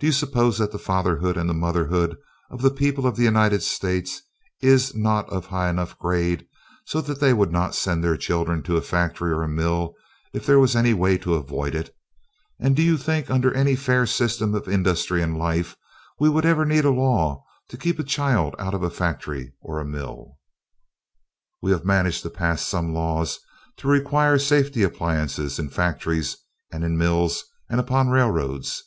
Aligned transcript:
Do 0.00 0.06
you 0.06 0.14
suppose 0.14 0.56
that 0.56 0.72
the 0.72 0.78
fatherhood 0.78 1.36
and 1.36 1.46
the 1.46 1.52
motherhood 1.52 2.16
of 2.50 2.62
the 2.62 2.70
people 2.70 3.06
of 3.06 3.16
the 3.16 3.24
United 3.24 3.62
States 3.62 4.22
is 4.62 4.94
not 4.94 5.28
of 5.28 5.44
a 5.44 5.48
high 5.48 5.68
enough 5.68 5.98
grade 5.98 6.46
so 6.86 7.02
they 7.02 7.34
would 7.34 7.52
not 7.52 7.74
send 7.74 8.02
their 8.02 8.16
children 8.16 8.62
to 8.62 8.78
a 8.78 8.80
factory 8.80 9.30
or 9.34 9.42
a 9.42 9.46
mill 9.48 9.92
if 10.32 10.46
there 10.46 10.58
was 10.58 10.74
any 10.74 10.94
way 10.94 11.18
to 11.18 11.34
avoid 11.34 11.74
it? 11.74 11.94
And 12.58 12.74
do 12.74 12.80
you 12.80 12.96
think 12.96 13.28
under 13.30 13.52
any 13.52 13.76
fair 13.76 14.06
system 14.06 14.54
of 14.54 14.68
industry 14.70 15.20
and 15.22 15.36
life 15.36 15.76
we 16.18 16.30
would 16.30 16.46
ever 16.46 16.64
need 16.64 16.86
a 16.86 16.90
law 16.90 17.44
to 17.68 17.76
keep 17.76 17.98
a 17.98 18.04
child 18.04 18.54
out 18.58 18.72
of 18.72 18.82
a 18.82 18.88
factory 18.88 19.52
or 19.60 19.78
a 19.80 19.84
mill? 19.84 20.38
We 21.60 21.72
have 21.72 21.84
managed 21.84 22.22
to 22.22 22.30
pass 22.30 22.62
some 22.64 22.94
laws 22.94 23.38
to 23.76 23.86
require 23.86 24.38
safety 24.38 24.82
appliances 24.82 25.58
in 25.58 25.68
factories 25.68 26.38
and 26.72 26.82
in 26.82 26.96
mills 26.96 27.44
and 27.68 27.78
upon 27.78 28.08
railroads. 28.08 28.82